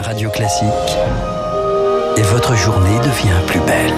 Radio 0.00 0.30
Classique. 0.30 0.68
Et 2.16 2.22
votre 2.22 2.54
journée 2.54 2.98
devient 2.98 3.40
plus 3.46 3.60
belle. 3.60 3.92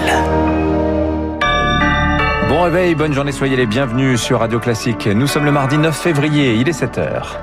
Bon 2.49 2.63
réveil, 2.63 2.95
bonne 2.95 3.13
journée, 3.13 3.31
soyez 3.31 3.55
les 3.55 3.65
bienvenus 3.65 4.19
sur 4.19 4.39
Radio 4.39 4.59
Classique. 4.59 5.07
Nous 5.07 5.27
sommes 5.27 5.45
le 5.45 5.51
mardi 5.51 5.77
9 5.77 5.95
février, 5.95 6.55
il 6.55 6.67
est 6.67 6.73
7 6.73 6.97
heures. 6.97 7.39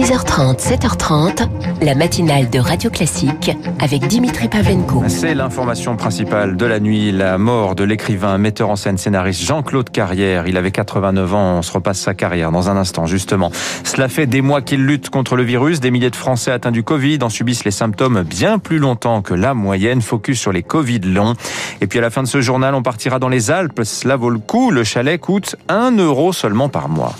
6h30, 0.00 0.58
7h30, 0.60 1.46
la 1.82 1.94
matinale 1.94 2.48
de 2.48 2.58
Radio 2.58 2.88
Classique 2.88 3.50
avec 3.78 4.06
Dimitri 4.06 4.48
Pavlenko. 4.48 5.04
C'est 5.08 5.34
l'information 5.34 5.94
principale 5.96 6.56
de 6.56 6.64
la 6.64 6.80
nuit, 6.80 7.12
la 7.12 7.36
mort 7.36 7.74
de 7.74 7.84
l'écrivain, 7.84 8.38
metteur 8.38 8.70
en 8.70 8.76
scène, 8.76 8.96
scénariste 8.96 9.42
Jean-Claude 9.42 9.90
Carrière. 9.90 10.48
Il 10.48 10.56
avait 10.56 10.70
89 10.70 11.34
ans, 11.34 11.58
on 11.58 11.60
se 11.60 11.70
repasse 11.70 11.98
sa 11.98 12.14
carrière 12.14 12.50
dans 12.50 12.70
un 12.70 12.78
instant 12.78 13.04
justement. 13.04 13.52
Cela 13.84 14.08
fait 14.08 14.26
des 14.26 14.40
mois 14.40 14.62
qu'il 14.62 14.86
lutte 14.86 15.10
contre 15.10 15.36
le 15.36 15.42
virus, 15.42 15.80
des 15.80 15.90
milliers 15.90 16.08
de 16.08 16.16
Français 16.16 16.50
atteints 16.50 16.72
du 16.72 16.82
Covid 16.82 17.18
en 17.20 17.28
subissent 17.28 17.64
les 17.64 17.70
symptômes 17.70 18.22
bien 18.22 18.58
plus 18.58 18.78
longtemps 18.78 19.20
que 19.20 19.34
la 19.34 19.52
moyenne, 19.52 20.00
focus 20.00 20.40
sur 20.40 20.50
les 20.50 20.62
Covid 20.62 21.00
longs. 21.00 21.34
Et 21.82 21.86
puis 21.86 21.98
à 21.98 22.02
la 22.02 22.08
fin 22.08 22.22
de 22.22 22.28
ce 22.28 22.40
journal, 22.40 22.74
on 22.74 22.82
partira 22.82 23.18
dans 23.18 23.28
les 23.28 23.50
Alpes, 23.50 23.82
cela 23.84 24.16
vaut 24.16 24.30
le 24.30 24.38
coup, 24.38 24.70
le 24.70 24.82
chalet 24.82 25.20
coûte 25.20 25.56
1 25.68 25.98
euro 25.98 26.32
seulement 26.32 26.70
par 26.70 26.88
mois. 26.88 27.14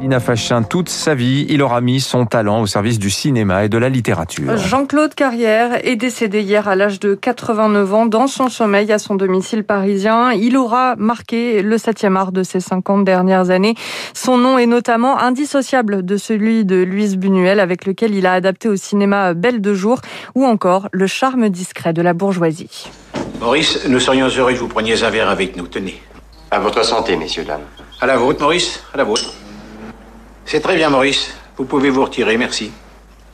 Lina 0.00 0.18
Fachin, 0.18 0.62
toute 0.62 0.88
sa 0.88 1.14
vie, 1.14 1.44
il 1.50 1.60
aura 1.60 1.82
mis 1.82 2.00
son 2.00 2.24
talent 2.24 2.62
au 2.62 2.66
service 2.66 2.98
du 2.98 3.10
cinéma 3.10 3.66
et 3.66 3.68
de 3.68 3.76
la 3.76 3.90
littérature. 3.90 4.56
Jean-Claude 4.56 5.14
Carrière 5.14 5.86
est 5.86 5.96
décédé 5.96 6.40
hier 6.40 6.68
à 6.68 6.74
l'âge 6.74 7.00
de 7.00 7.14
89 7.14 7.92
ans 7.92 8.06
dans 8.06 8.26
son 8.26 8.48
sommeil 8.48 8.90
à 8.92 8.98
son 8.98 9.14
domicile 9.14 9.62
parisien. 9.62 10.32
Il 10.32 10.56
aura 10.56 10.96
marqué 10.96 11.60
le 11.60 11.76
7e 11.76 12.16
art 12.16 12.32
de 12.32 12.42
ses 12.42 12.60
50 12.60 13.04
dernières 13.04 13.50
années. 13.50 13.74
Son 14.14 14.38
nom 14.38 14.56
est 14.56 14.64
notamment 14.64 15.18
indissociable 15.18 16.02
de 16.02 16.16
celui 16.16 16.64
de 16.64 16.76
Louise 16.76 17.18
Buñuel 17.18 17.60
avec 17.60 17.84
lequel 17.84 18.14
il 18.14 18.26
a 18.26 18.32
adapté 18.32 18.70
au 18.70 18.76
cinéma 18.76 19.34
Belle 19.34 19.60
de 19.60 19.74
jour 19.74 20.00
ou 20.34 20.46
encore 20.46 20.88
Le 20.92 21.06
charme 21.06 21.50
discret 21.50 21.92
de 21.92 22.00
la 22.00 22.14
bourgeoisie. 22.14 22.88
Maurice, 23.38 23.86
nous 23.86 24.00
serions 24.00 24.28
heureux 24.28 24.54
que 24.54 24.58
vous 24.58 24.68
preniez 24.68 25.02
un 25.02 25.10
verre 25.10 25.28
avec 25.28 25.56
nous. 25.58 25.66
Tenez. 25.66 26.00
À 26.50 26.58
votre 26.58 26.82
santé, 26.86 27.16
messieurs, 27.16 27.44
dames. 27.44 27.60
À 28.00 28.06
la 28.06 28.16
vôtre, 28.16 28.40
Maurice. 28.40 28.82
À 28.94 28.96
la 28.96 29.04
vôtre. 29.04 29.34
C'est 30.50 30.58
très 30.58 30.74
bien, 30.74 30.90
Maurice. 30.90 31.30
Vous 31.56 31.64
pouvez 31.64 31.90
vous 31.90 32.02
retirer, 32.02 32.36
merci. 32.36 32.72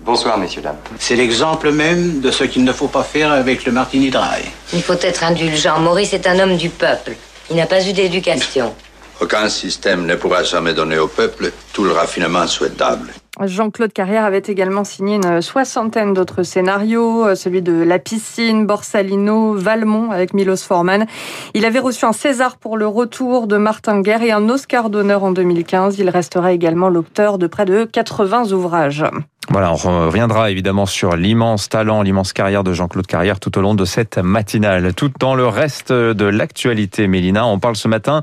Bonsoir, 0.00 0.36
messieurs, 0.36 0.60
dames. 0.60 0.76
C'est 0.98 1.16
l'exemple 1.16 1.72
même 1.72 2.20
de 2.20 2.30
ce 2.30 2.44
qu'il 2.44 2.62
ne 2.62 2.74
faut 2.74 2.88
pas 2.88 3.04
faire 3.04 3.32
avec 3.32 3.64
le 3.64 3.72
Martini 3.72 4.10
Dry. 4.10 4.42
Il 4.74 4.82
faut 4.82 5.00
être 5.00 5.24
indulgent. 5.24 5.78
Maurice 5.78 6.12
est 6.12 6.26
un 6.26 6.38
homme 6.38 6.58
du 6.58 6.68
peuple. 6.68 7.16
Il 7.48 7.56
n'a 7.56 7.64
pas 7.64 7.82
eu 7.88 7.94
d'éducation. 7.94 8.74
Aucun 9.18 9.48
système 9.48 10.04
ne 10.04 10.14
pourra 10.14 10.42
jamais 10.42 10.74
donner 10.74 10.98
au 10.98 11.08
peuple 11.08 11.52
tout 11.72 11.84
le 11.84 11.92
raffinement 11.92 12.46
souhaitable. 12.46 13.14
Jean-Claude 13.44 13.92
Carrière 13.92 14.24
avait 14.24 14.42
également 14.46 14.84
signé 14.84 15.16
une 15.16 15.42
soixantaine 15.42 16.14
d'autres 16.14 16.42
scénarios, 16.42 17.34
celui 17.34 17.60
de 17.60 17.72
La 17.72 17.98
piscine, 17.98 18.66
Borsalino, 18.66 19.52
Valmont 19.54 20.10
avec 20.10 20.32
Milos 20.32 20.64
Forman. 20.64 21.06
Il 21.52 21.66
avait 21.66 21.78
reçu 21.78 22.06
un 22.06 22.12
César 22.12 22.56
pour 22.56 22.78
le 22.78 22.86
retour 22.86 23.46
de 23.46 23.58
Martin 23.58 24.00
Guerre 24.00 24.22
et 24.22 24.32
un 24.32 24.48
Oscar 24.48 24.88
d'honneur 24.88 25.22
en 25.22 25.32
2015. 25.32 25.98
Il 25.98 26.08
restera 26.08 26.52
également 26.52 26.88
l'auteur 26.88 27.36
de 27.36 27.46
près 27.46 27.66
de 27.66 27.84
80 27.84 28.52
ouvrages. 28.52 29.04
Voilà, 29.48 29.72
on 29.72 29.76
reviendra 29.76 30.50
évidemment 30.50 30.86
sur 30.86 31.14
l'immense 31.14 31.68
talent, 31.68 32.02
l'immense 32.02 32.32
carrière 32.32 32.64
de 32.64 32.72
Jean-Claude 32.72 33.06
Carrière 33.06 33.38
tout 33.38 33.56
au 33.56 33.60
long 33.60 33.74
de 33.74 33.84
cette 33.84 34.18
matinale. 34.18 34.92
Tout 34.92 35.12
dans 35.20 35.36
le 35.36 35.46
reste 35.46 35.92
de 35.92 36.24
l'actualité, 36.24 37.06
Mélina, 37.06 37.46
on 37.46 37.60
parle 37.60 37.76
ce 37.76 37.86
matin 37.86 38.22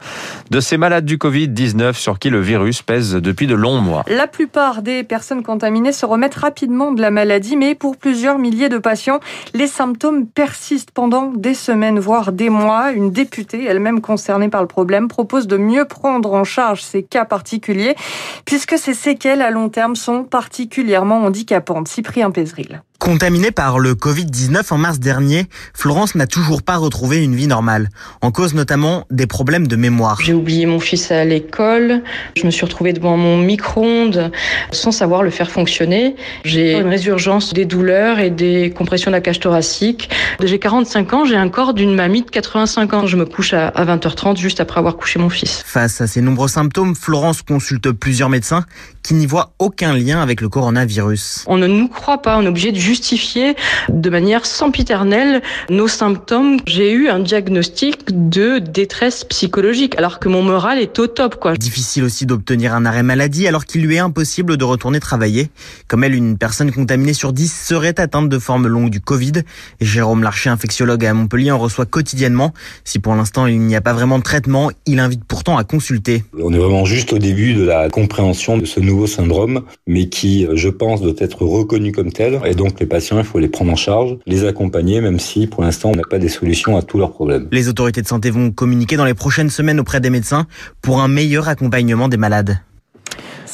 de 0.52 0.60
ces 0.60 0.76
malades 0.76 1.06
du 1.06 1.18
Covid-19 1.18 1.94
sur 1.94 2.20
qui 2.20 2.30
le 2.30 2.42
virus 2.42 2.82
pèse 2.82 3.14
depuis 3.14 3.48
de 3.48 3.56
longs 3.56 3.80
mois. 3.80 4.04
La 4.08 4.28
plupart 4.28 4.82
des 4.82 5.04
personnes 5.04 5.44
contaminées 5.44 5.94
se 5.94 6.06
remettent 6.06 6.36
rapidement 6.36 6.92
de 6.92 7.02
la 7.02 7.10
maladie, 7.10 7.56
mais 7.56 7.74
pour 7.74 7.96
plusieurs 7.96 8.38
milliers 8.38 8.70
de 8.70 8.78
patients, 8.78 9.22
les 9.54 9.68
symptômes 9.68 10.28
persistent 10.28 10.92
pendant 10.92 11.28
des 11.28 11.54
semaines, 11.54 12.00
voire 12.00 12.34
des 12.34 12.50
mois. 12.50 12.92
Une 12.92 13.12
députée, 13.12 13.64
elle-même 13.64 14.02
concernée 14.02 14.50
par 14.50 14.62
le 14.62 14.68
problème, 14.68 15.08
propose 15.08 15.48
de 15.48 15.56
mieux 15.56 15.86
prendre 15.86 16.34
en 16.34 16.44
charge 16.44 16.82
ces 16.82 17.02
cas 17.02 17.24
particuliers, 17.24 17.96
puisque 18.44 18.78
ces 18.78 18.94
séquelles 18.94 19.42
à 19.42 19.52
long 19.52 19.70
terme 19.70 19.96
sont 19.96 20.26
particulièrement 20.26 21.13
handicapante. 21.22 21.88
Cyprien 21.88 22.32
Pézril. 22.32 22.82
Contaminée 23.04 23.52
par 23.52 23.80
le 23.80 23.96
Covid-19 23.96 24.72
en 24.72 24.78
mars 24.78 24.98
dernier, 24.98 25.48
Florence 25.74 26.16
n'a 26.16 26.26
toujours 26.26 26.64
pas 26.64 26.78
retrouvé 26.78 27.22
une 27.22 27.36
vie 27.36 27.48
normale. 27.48 27.90
En 28.22 28.32
cause 28.32 28.54
notamment 28.54 29.06
des 29.12 29.28
problèmes 29.28 29.68
de 29.68 29.76
mémoire. 29.76 30.22
J'ai 30.22 30.34
oublié 30.34 30.66
mon 30.66 30.80
fils 30.80 31.12
à 31.12 31.26
l'école. 31.26 32.02
Je 32.38 32.46
me 32.46 32.50
suis 32.50 32.64
retrouvée 32.64 32.94
devant 32.94 33.18
mon 33.18 33.38
micro-ondes 33.38 34.32
sans 34.72 34.94
savoir 34.94 35.22
le 35.22 35.32
faire 35.32 35.52
fonctionner. 35.52 36.16
J'ai 36.46 36.80
une 36.80 36.88
résurgence 36.88 37.54
des 37.54 37.66
douleurs 37.66 38.20
et 38.20 38.30
des 38.30 38.70
compressions 38.70 39.12
de 39.12 39.18
la 39.18 39.22
cage 39.22 39.42
thoracique. 39.42 40.10
J'ai 40.42 40.60
45 40.60 41.14
ans, 41.14 41.26
j'ai 41.26 41.36
un 41.36 41.50
corps 41.50 41.74
d'une 41.74 41.94
mamie 41.94 42.22
de 42.22 42.30
85 42.30 42.94
ans. 42.94 43.06
Je 43.06 43.18
me 43.18 43.26
couche 43.26 43.54
à 43.54 43.70
20h30 43.72 44.38
juste 44.38 44.62
après 44.62 44.80
avoir 44.80 44.96
couché 44.96 45.20
mon 45.20 45.30
fils. 45.30 45.62
Face 45.66 46.00
à 46.00 46.08
ces 46.08 46.22
nombreux 46.22 46.48
symptômes, 46.48 46.96
Florence 46.96 47.42
consulte 47.42 47.92
plusieurs 47.92 48.30
médecins 48.30 48.64
qui 49.04 49.14
n'y 49.14 49.26
voient 49.26 49.54
aucun 49.60 49.94
lien 49.94 50.22
avec 50.22 50.42
le 50.42 50.50
coronavirus. 50.50 51.44
On 51.48 51.58
ne 51.58 51.68
nous 51.68 51.90
croit 51.90 52.22
pas, 52.22 52.38
on 52.38 52.44
est 52.44 52.48
obligé 52.48 52.72
de 52.72 52.80
justifier 52.80 53.56
de 53.90 54.10
manière 54.10 54.46
sempiternelle 54.46 55.42
nos 55.70 55.90
symptômes. 55.90 56.58
J'ai 56.66 56.92
eu 56.92 57.10
un 57.10 57.20
diagnostic 57.20 58.30
de 58.30 58.60
détresse 58.60 59.26
psychologique 59.26 59.96
alors 59.98 60.20
que 60.20 60.30
mon 60.30 60.42
moral 60.42 60.80
est 60.80 60.98
au 61.00 61.08
top 61.08 61.36
quoi. 61.40 61.56
Difficile 61.56 62.04
aussi 62.06 62.26
d'obtenir 62.26 62.74
un 62.74 62.86
arrêt 62.86 63.04
maladie 63.04 63.48
alors 63.48 63.66
qu'il 63.66 63.82
lui 63.86 63.96
est 63.96 64.00
impossible 64.00 64.56
de 64.56 64.64
retourner 64.64 65.00
travailler. 65.00 65.50
Comme 65.88 66.04
elle, 66.06 66.16
une 66.16 66.38
personne 66.38 66.72
contaminée 66.72 67.14
sur 67.14 67.34
10 67.34 67.66
serait 67.68 68.00
atteinte 68.00 68.30
de 68.30 68.40
forme 68.40 68.68
longue 68.68 68.90
du 68.90 69.02
Covid. 69.02 69.34
Et 69.82 69.86
Jérôme 69.86 70.24
Larcher, 70.24 70.50
infectiologue 70.50 71.06
à 71.06 71.14
Montpellier, 71.14 71.52
en 71.52 71.60
reçoit 71.60 71.86
quotidiennement. 71.86 72.54
Si 72.86 73.00
pour 73.00 73.16
l'instant 73.16 73.48
il 73.48 73.60
n'y 73.60 73.76
a 73.76 73.82
pas 73.82 73.94
vraiment 73.94 74.18
de 74.18 74.24
traitement, 74.24 74.72
il 74.86 75.00
invite 75.00 75.26
pourtant 75.26 75.58
à 75.58 75.66
consulter. 75.66 76.24
On 76.42 76.54
est 76.54 76.58
vraiment 76.58 76.86
juste 76.86 77.12
au 77.12 77.20
début 77.20 77.54
de 77.54 77.64
la 77.64 77.90
compréhension 77.90 78.58
de 78.58 78.66
ce 78.66 78.80
nouveau 78.80 78.93
syndrome, 79.08 79.64
mais 79.88 80.10
qui, 80.10 80.48
je 80.54 80.70
pense, 80.70 81.02
doit 81.02 81.14
être 81.18 81.44
reconnu 81.44 81.92
comme 81.92 82.12
tel. 82.12 82.40
Et 82.46 82.56
donc 82.56 82.80
les 82.80 82.86
patients, 82.86 83.18
il 83.18 83.26
faut 83.26 83.40
les 83.40 83.50
prendre 83.50 83.72
en 83.72 83.76
charge, 83.76 84.18
les 84.26 84.46
accompagner, 84.46 85.02
même 85.02 85.20
si 85.20 85.48
pour 85.48 85.64
l'instant 85.64 85.92
on 85.92 85.96
n'a 85.96 86.04
pas 86.10 86.20
des 86.20 86.30
solutions 86.30 86.78
à 86.78 86.82
tous 86.82 86.98
leurs 86.98 87.12
problèmes. 87.12 87.48
Les 87.52 87.70
autorités 87.70 88.02
de 88.02 88.08
santé 88.08 88.30
vont 88.30 88.52
communiquer 88.52 88.96
dans 88.96 89.06
les 89.06 89.14
prochaines 89.14 89.50
semaines 89.50 89.80
auprès 89.80 90.00
des 90.00 90.10
médecins 90.10 90.48
pour 90.82 91.02
un 91.02 91.08
meilleur 91.08 91.48
accompagnement 91.48 92.08
des 92.08 92.18
malades. 92.18 92.60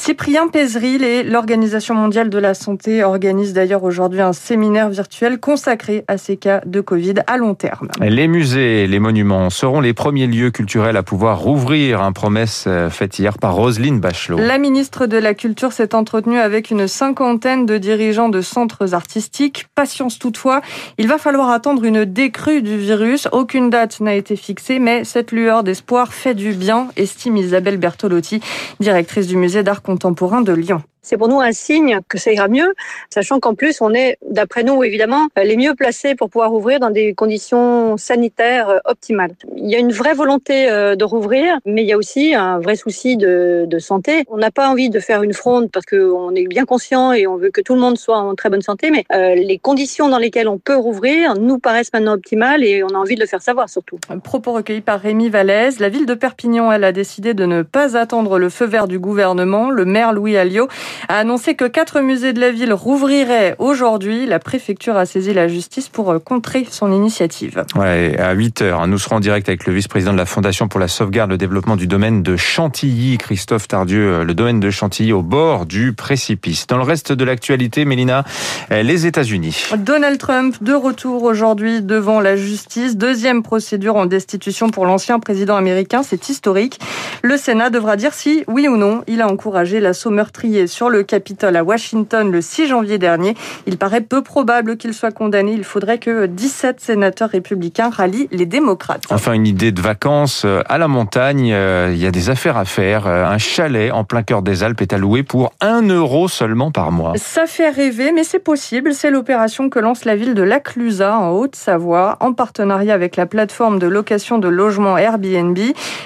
Cyprien 0.09 0.47
Pézril 0.47 1.03
et 1.03 1.21
l'Organisation 1.21 1.93
mondiale 1.93 2.31
de 2.31 2.39
la 2.39 2.55
santé 2.55 3.03
organisent 3.03 3.53
d'ailleurs 3.53 3.83
aujourd'hui 3.83 4.21
un 4.21 4.33
séminaire 4.33 4.89
virtuel 4.89 5.39
consacré 5.39 6.03
à 6.07 6.17
ces 6.17 6.35
cas 6.35 6.63
de 6.65 6.81
Covid 6.81 7.13
à 7.27 7.37
long 7.37 7.53
terme. 7.53 7.89
Les 8.01 8.27
musées, 8.27 8.87
les 8.87 8.97
monuments 8.97 9.51
seront 9.51 9.81
les 9.81 9.93
premiers 9.93 10.25
lieux 10.25 10.49
culturels 10.49 10.97
à 10.97 11.03
pouvoir 11.03 11.37
rouvrir, 11.37 12.01
une 12.01 12.13
promesse 12.13 12.65
euh, 12.65 12.89
faite 12.89 13.19
hier 13.19 13.37
par 13.37 13.53
Roselyne 13.53 13.99
Bachelot. 13.99 14.39
La 14.39 14.57
ministre 14.57 15.05
de 15.05 15.15
la 15.15 15.35
Culture 15.35 15.73
s'est 15.73 15.93
entretenue 15.93 16.39
avec 16.39 16.71
une 16.71 16.87
cinquantaine 16.87 17.67
de 17.67 17.77
dirigeants 17.77 18.29
de 18.29 18.41
centres 18.41 18.95
artistiques. 18.95 19.67
Patience 19.75 20.17
toutefois, 20.17 20.61
il 20.97 21.07
va 21.07 21.19
falloir 21.19 21.51
attendre 21.51 21.83
une 21.83 22.05
décrue 22.05 22.63
du 22.63 22.79
virus. 22.79 23.27
Aucune 23.31 23.69
date 23.69 23.99
n'a 23.99 24.15
été 24.15 24.35
fixée, 24.35 24.79
mais 24.79 25.03
cette 25.03 25.31
lueur 25.31 25.63
d'espoir 25.63 26.13
fait 26.13 26.33
du 26.33 26.53
bien, 26.53 26.87
estime 26.97 27.37
Isabelle 27.37 27.77
Bertolotti, 27.77 28.41
directrice 28.79 29.27
du 29.27 29.37
musée 29.37 29.61
d'art 29.61 29.83
contemporain 29.83 29.98
de 29.99 30.53
Lyon. 30.53 30.81
C'est 31.01 31.17
pour 31.17 31.27
nous 31.27 31.39
un 31.39 31.51
signe 31.51 31.99
que 32.07 32.17
ça 32.17 32.31
ira 32.31 32.47
mieux, 32.47 32.73
sachant 33.09 33.39
qu'en 33.39 33.55
plus, 33.55 33.81
on 33.81 33.93
est, 33.93 34.17
d'après 34.27 34.63
nous, 34.63 34.83
évidemment, 34.83 35.27
les 35.41 35.57
mieux 35.57 35.75
placés 35.75 36.15
pour 36.15 36.29
pouvoir 36.29 36.53
ouvrir 36.53 36.79
dans 36.79 36.89
des 36.89 37.13
conditions 37.13 37.97
sanitaires 37.97 38.81
optimales. 38.85 39.31
Il 39.55 39.69
y 39.69 39.75
a 39.75 39.79
une 39.79 39.91
vraie 39.91 40.13
volonté 40.13 40.67
de 40.67 41.03
rouvrir, 41.03 41.57
mais 41.65 41.83
il 41.83 41.87
y 41.87 41.93
a 41.93 41.97
aussi 41.97 42.33
un 42.35 42.59
vrai 42.59 42.75
souci 42.75 43.17
de, 43.17 43.67
santé. 43.79 44.25
On 44.27 44.37
n'a 44.37 44.51
pas 44.51 44.69
envie 44.69 44.89
de 44.89 44.99
faire 44.99 45.23
une 45.23 45.33
fronde 45.33 45.71
parce 45.71 45.85
qu'on 45.85 46.35
est 46.35 46.47
bien 46.47 46.65
conscient 46.65 47.13
et 47.13 47.27
on 47.27 47.37
veut 47.37 47.49
que 47.49 47.61
tout 47.61 47.75
le 47.75 47.79
monde 47.79 47.97
soit 47.97 48.17
en 48.17 48.35
très 48.35 48.49
bonne 48.49 48.61
santé, 48.61 48.91
mais 48.91 49.05
euh, 49.13 49.35
les 49.35 49.57
conditions 49.57 50.09
dans 50.09 50.17
lesquelles 50.17 50.49
on 50.49 50.57
peut 50.57 50.75
rouvrir 50.75 51.35
nous 51.35 51.59
paraissent 51.59 51.93
maintenant 51.93 52.13
optimales 52.13 52.63
et 52.63 52.83
on 52.83 52.89
a 52.89 52.97
envie 52.97 53.15
de 53.15 53.21
le 53.21 53.25
faire 53.25 53.41
savoir 53.41 53.69
surtout. 53.69 53.97
Un 54.09 54.19
propos 54.19 54.51
recueilli 54.51 54.81
par 54.81 54.99
Rémi 54.99 55.29
Vallès. 55.29 55.79
La 55.79 55.89
ville 55.89 56.05
de 56.05 56.13
Perpignan, 56.13 56.71
elle 56.71 56.83
a 56.83 56.91
décidé 56.91 57.33
de 57.33 57.45
ne 57.45 57.61
pas 57.61 57.97
attendre 57.97 58.37
le 58.37 58.49
feu 58.49 58.65
vert 58.65 58.87
du 58.87 58.99
gouvernement. 58.99 59.69
Le 59.69 59.85
maire 59.85 60.13
Louis 60.13 60.35
Alliot 60.35 60.67
a 61.07 61.17
annoncé 61.17 61.55
que 61.55 61.65
quatre 61.65 62.01
musées 62.01 62.33
de 62.33 62.39
la 62.39 62.51
ville 62.51 62.73
rouvriraient 62.73 63.55
aujourd'hui. 63.59 64.25
La 64.25 64.39
préfecture 64.39 64.97
a 64.97 65.05
saisi 65.05 65.33
la 65.33 65.47
justice 65.47 65.89
pour 65.89 66.15
contrer 66.23 66.67
son 66.69 66.91
initiative. 66.91 67.63
Ouais, 67.75 68.17
à 68.19 68.33
8 68.33 68.61
heures, 68.61 68.87
nous 68.87 68.97
serons 68.97 69.17
en 69.17 69.19
direct 69.19 69.49
avec 69.49 69.65
le 69.65 69.73
vice-président 69.73 70.13
de 70.13 70.17
la 70.17 70.25
Fondation 70.25 70.67
pour 70.67 70.79
la 70.79 70.87
sauvegarde, 70.87 71.31
le 71.31 71.37
développement 71.37 71.75
du 71.75 71.87
domaine 71.87 72.23
de 72.23 72.37
Chantilly, 72.37 73.17
Christophe 73.17 73.67
Tardieu, 73.67 74.23
le 74.23 74.33
domaine 74.33 74.59
de 74.59 74.69
Chantilly 74.69 75.11
au 75.13 75.21
bord 75.21 75.65
du 75.65 75.93
précipice. 75.93 76.67
Dans 76.67 76.77
le 76.77 76.83
reste 76.83 77.11
de 77.11 77.23
l'actualité, 77.23 77.85
Mélina, 77.85 78.23
les 78.69 79.05
États-Unis. 79.05 79.65
Donald 79.77 80.17
Trump 80.17 80.55
de 80.61 80.73
retour 80.73 81.23
aujourd'hui 81.23 81.81
devant 81.81 82.19
la 82.21 82.35
justice. 82.35 82.95
Deuxième 82.95 83.43
procédure 83.43 83.95
en 83.95 84.05
destitution 84.05 84.69
pour 84.69 84.85
l'ancien 84.85 85.19
président 85.19 85.55
américain. 85.55 86.03
C'est 86.03 86.29
historique. 86.29 86.79
Le 87.21 87.35
Sénat 87.35 87.69
devra 87.69 87.95
dire 87.95 88.13
si, 88.13 88.43
oui 88.47 88.67
ou 88.67 88.77
non, 88.77 89.03
il 89.07 89.21
a 89.21 89.27
encouragé 89.27 89.79
l'assaut 89.79 90.11
meurtrier 90.11 90.67
sur 90.67 90.78
le 90.87 91.03
Capitole 91.03 91.57
à 91.57 91.63
Washington 91.63 92.31
le 92.31 92.41
6 92.41 92.67
janvier 92.67 92.97
dernier. 92.97 93.35
Il 93.65 93.77
paraît 93.77 94.01
peu 94.01 94.21
probable 94.21 94.77
qu'il 94.77 94.93
soit 94.93 95.11
condamné. 95.11 95.51
Il 95.51 95.65
faudrait 95.65 95.97
que 95.97 96.27
17 96.27 96.79
sénateurs 96.79 97.29
républicains 97.29 97.89
rallient 97.89 98.29
les 98.31 98.45
démocrates. 98.45 99.03
Enfin, 99.09 99.33
une 99.33 99.47
idée 99.47 99.73
de 99.73 99.81
vacances 99.81 100.43
euh, 100.45 100.61
à 100.69 100.77
la 100.77 100.87
montagne. 100.87 101.51
Euh, 101.51 101.91
il 101.93 102.01
y 102.01 102.05
a 102.05 102.11
des 102.11 102.29
affaires 102.29 102.55
à 102.55 102.65
faire. 102.65 103.07
Euh, 103.07 103.25
un 103.25 103.37
chalet 103.37 103.91
en 103.91 104.03
plein 104.03 104.23
cœur 104.23 104.41
des 104.41 104.63
Alpes 104.63 104.81
est 104.81 104.93
alloué 104.93 105.23
pour 105.23 105.51
1 105.59 105.81
euro 105.89 106.27
seulement 106.27 106.71
par 106.71 106.91
mois. 106.91 107.13
Ça 107.17 107.47
fait 107.47 107.69
rêver, 107.69 108.11
mais 108.13 108.23
c'est 108.23 108.39
possible. 108.39 108.93
C'est 108.93 109.11
l'opération 109.11 109.69
que 109.69 109.79
lance 109.79 110.05
la 110.05 110.15
ville 110.15 110.35
de 110.35 110.43
Laclusa 110.43 111.17
en 111.17 111.31
Haute-Savoie 111.31 112.17
en 112.19 112.33
partenariat 112.33 112.93
avec 112.93 113.15
la 113.15 113.25
plateforme 113.25 113.79
de 113.79 113.87
location 113.87 114.37
de 114.37 114.47
logements 114.47 114.97
Airbnb. 114.97 115.57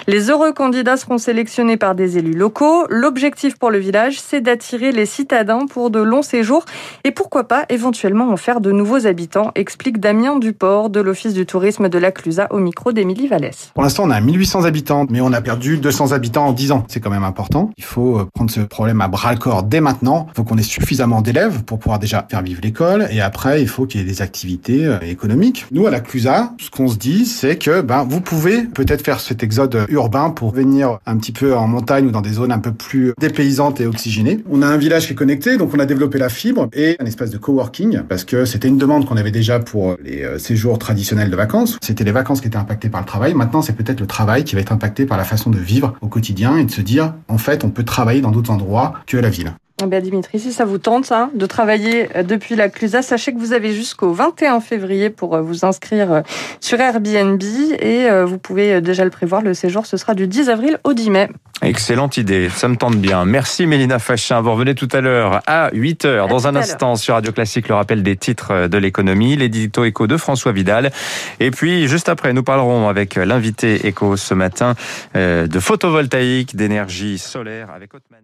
Les 0.07 0.29
heureux 0.29 0.53
candidats 0.53 0.97
seront 0.97 1.17
sélectionnés 1.17 1.77
par 1.77 1.95
des 1.95 2.17
élus 2.17 2.33
locaux. 2.33 2.85
L'objectif 2.89 3.57
pour 3.57 3.71
le 3.71 3.79
village, 3.79 4.19
c'est 4.19 4.41
d'attirer 4.63 4.93
les 4.93 5.05
citadins 5.05 5.65
pour 5.65 5.89
de 5.89 5.99
longs 5.99 6.21
séjours 6.21 6.63
et 7.03 7.11
pourquoi 7.11 7.43
pas 7.49 7.65
éventuellement 7.67 8.29
en 8.29 8.37
faire 8.37 8.61
de 8.61 8.71
nouveaux 8.71 9.05
habitants, 9.07 9.51
explique 9.55 9.99
Damien 9.99 10.39
Duport 10.39 10.89
de 10.89 11.01
l'Office 11.01 11.33
du 11.33 11.45
tourisme 11.45 11.89
de 11.89 11.97
la 11.97 12.11
Clusa 12.11 12.47
au 12.49 12.59
micro 12.59 12.93
d'Émilie 12.93 13.27
Vallès. 13.27 13.71
Pour 13.73 13.83
l'instant, 13.83 14.03
on 14.05 14.09
a 14.09 14.21
1800 14.21 14.63
habitants, 14.63 15.05
mais 15.09 15.19
on 15.19 15.33
a 15.33 15.41
perdu 15.41 15.77
200 15.77 16.13
habitants 16.13 16.45
en 16.45 16.53
10 16.53 16.71
ans. 16.71 16.85
C'est 16.87 17.01
quand 17.01 17.09
même 17.09 17.25
important. 17.25 17.71
Il 17.77 17.83
faut 17.83 18.19
euh, 18.19 18.25
prendre 18.33 18.51
ce 18.51 18.61
problème 18.61 19.01
à 19.01 19.09
bras 19.09 19.33
le 19.33 19.39
corps 19.39 19.63
dès 19.63 19.81
maintenant. 19.81 20.27
Il 20.31 20.37
faut 20.37 20.43
qu'on 20.45 20.57
ait 20.57 20.63
suffisamment 20.63 21.21
d'élèves 21.21 21.63
pour 21.63 21.77
pouvoir 21.77 21.99
déjà 21.99 22.25
faire 22.31 22.41
vivre 22.41 22.61
l'école 22.63 23.07
et 23.11 23.19
après, 23.19 23.61
il 23.61 23.67
faut 23.67 23.85
qu'il 23.85 23.99
y 23.99 24.03
ait 24.03 24.07
des 24.07 24.21
activités 24.21 24.85
euh, 24.85 24.99
économiques. 25.01 25.65
Nous, 25.71 25.85
à 25.87 25.91
la 25.91 25.99
Clusa, 25.99 26.53
ce 26.57 26.69
qu'on 26.69 26.87
se 26.87 26.95
dit, 26.95 27.25
c'est 27.25 27.57
que 27.57 27.81
ben, 27.81 28.05
vous 28.07 28.21
pouvez 28.21 28.63
peut-être 28.63 29.03
faire 29.03 29.19
cet 29.19 29.43
exode 29.43 29.85
urbain 29.89 30.29
pour 30.29 30.53
venir 30.53 30.99
un 31.05 31.17
petit 31.17 31.33
peu 31.33 31.53
en 31.53 31.67
montagne 31.67 32.07
ou 32.07 32.11
dans 32.11 32.21
des 32.21 32.33
zones 32.33 32.53
un 32.53 32.59
peu 32.59 32.71
plus 32.71 33.13
dépaysantes 33.19 33.81
et 33.81 33.87
oxygénées. 33.87 34.41
On 34.55 34.61
a 34.61 34.67
un 34.67 34.77
village 34.77 35.07
qui 35.07 35.13
est 35.13 35.15
connecté, 35.15 35.57
donc 35.57 35.73
on 35.73 35.79
a 35.79 35.87
développé 35.87 36.19
la 36.19 36.29
fibre 36.29 36.69
et 36.73 36.95
un 36.99 37.05
espace 37.05 37.31
de 37.31 37.39
coworking 37.39 38.03
parce 38.07 38.23
que 38.23 38.45
c'était 38.45 38.67
une 38.67 38.77
demande 38.77 39.07
qu'on 39.07 39.17
avait 39.17 39.31
déjà 39.31 39.57
pour 39.57 39.97
les 40.03 40.21
euh, 40.21 40.37
séjours 40.37 40.77
traditionnels 40.77 41.31
de 41.31 41.35
vacances. 41.35 41.79
C'était 41.81 42.03
les 42.03 42.11
vacances 42.11 42.39
qui 42.39 42.49
étaient 42.49 42.57
impactées 42.57 42.89
par 42.89 43.01
le 43.01 43.07
travail. 43.07 43.33
Maintenant, 43.33 43.63
c'est 43.63 43.73
peut-être 43.73 43.99
le 43.99 44.05
travail 44.05 44.43
qui 44.43 44.53
va 44.53 44.61
être 44.61 44.71
impacté 44.71 45.07
par 45.07 45.17
la 45.17 45.23
façon 45.23 45.49
de 45.49 45.57
vivre 45.57 45.95
au 46.01 46.07
quotidien 46.07 46.55
et 46.57 46.65
de 46.65 46.71
se 46.71 46.81
dire, 46.81 47.15
en 47.29 47.39
fait, 47.39 47.63
on 47.63 47.71
peut 47.71 47.83
travailler 47.83 48.21
dans 48.21 48.29
d'autres 48.29 48.51
endroits 48.51 48.93
que 49.07 49.17
la 49.17 49.31
ville. 49.31 49.55
Bien, 49.87 49.99
Dimitri, 49.99 50.39
si 50.39 50.53
ça 50.53 50.65
vous 50.65 50.77
tente 50.77 51.11
hein, 51.11 51.29
de 51.33 51.45
travailler 51.45 52.09
euh, 52.15 52.23
depuis 52.23 52.55
la 52.55 52.69
Clusa, 52.69 53.01
sachez 53.01 53.33
que 53.33 53.39
vous 53.39 53.53
avez 53.53 53.73
jusqu'au 53.73 54.13
21 54.13 54.59
février 54.59 55.09
pour 55.09 55.35
euh, 55.35 55.41
vous 55.41 55.65
inscrire 55.65 56.23
sur 56.59 56.79
Airbnb 56.79 57.41
et 57.79 58.07
vous 58.25 58.37
pouvez 58.37 58.81
déjà 58.81 59.03
le 59.03 59.09
prévoir. 59.09 59.41
Le 59.41 59.53
séjour, 59.53 59.85
ce 59.85 59.97
sera 59.97 60.13
du 60.13 60.27
10 60.27 60.49
avril 60.49 60.79
au 60.83 60.93
10 60.93 61.09
mai. 61.09 61.29
Excellente 61.61 62.17
idée, 62.17 62.49
ça 62.49 62.67
me 62.67 62.75
tente 62.75 62.95
bien. 62.95 63.23
Merci 63.25 63.65
Mélina 63.65 63.99
Fachin. 63.99 64.41
Vous 64.41 64.51
revenez 64.51 64.75
tout 64.75 64.89
à 64.91 65.01
l'heure 65.01 65.41
à 65.47 65.69
8h. 65.71 66.27
Dans 66.27 66.47
un 66.47 66.55
instant 66.55 66.95
sur 66.95 67.13
Radio 67.13 67.31
Classique, 67.31 67.69
le 67.69 67.75
rappel 67.75 68.03
des 68.03 68.17
titres 68.17 68.67
de 68.67 68.77
l'économie, 68.77 69.35
l'édito 69.37 69.85
éco 69.85 70.07
de 70.07 70.17
François 70.17 70.51
Vidal. 70.51 70.91
Et 71.39 71.51
puis 71.51 71.87
juste 71.87 72.09
après, 72.09 72.33
nous 72.33 72.43
parlerons 72.43 72.89
avec 72.89 73.15
l'invité 73.15 73.87
éco 73.87 74.17
ce 74.17 74.33
matin 74.33 74.75
euh, 75.15 75.47
de 75.47 75.59
photovoltaïque, 75.59 76.55
d'énergie 76.55 77.17
solaire 77.17 77.69
avec 77.73 77.93
Hotman. 77.93 78.23